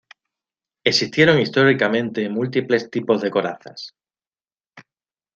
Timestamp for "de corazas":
3.21-3.93